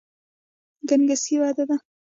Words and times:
ګنګسي 0.89 1.35
بده 1.41 1.63
ده. 1.69 1.77